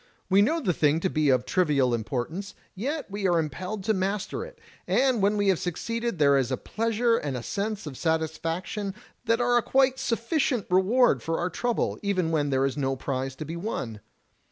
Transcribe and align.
We 0.31 0.41
know 0.41 0.59
the 0.59 0.73
thing 0.73 0.99
to 1.01 1.11
be 1.11 1.29
of 1.29 1.45
trivial 1.45 1.93
importance, 1.93 2.55
yet 2.73 3.05
we 3.11 3.27
are 3.27 3.37
impelled 3.37 3.83
to 3.83 3.93
master 3.93 4.43
it, 4.43 4.57
and 4.87 5.21
when 5.21 5.37
we 5.37 5.49
have 5.49 5.59
succeeded 5.59 6.17
there 6.17 6.39
is 6.39 6.51
a 6.51 6.57
pleasure 6.57 7.17
and 7.17 7.37
a 7.37 7.43
sense 7.43 7.85
of 7.85 7.95
satisfaction 7.95 8.95
that 9.25 9.39
are 9.39 9.57
a 9.57 9.61
quite 9.61 9.99
sufficient 9.99 10.65
reward 10.71 11.21
for 11.21 11.37
our 11.37 11.51
trouble, 11.51 11.99
even 12.01 12.31
when 12.31 12.49
there 12.49 12.65
is 12.65 12.75
no 12.75 12.95
prize 12.95 13.35
to 13.35 13.45
be 13.45 13.55
won. 13.55 13.99